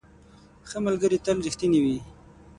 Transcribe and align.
ښه 0.69 0.77
ملګري 0.85 1.17
تل 1.25 1.37
رښتیني 1.45 1.79
وي. 1.85 1.97